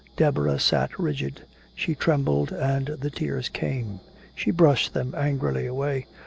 Deborah 0.17 0.57
sat 0.57 0.97
rigid. 0.97 1.41
She 1.75 1.93
trembled 1.93 2.51
and 2.51 2.87
the 2.87 3.11
tears 3.11 3.49
came. 3.49 3.99
She 4.33 4.49
brushed 4.49 4.95
them 4.95 5.13
angrily 5.15 5.67
away. 5.67 6.07